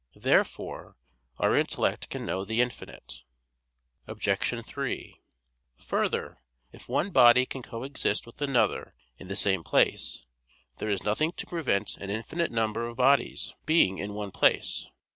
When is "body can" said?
7.11-7.61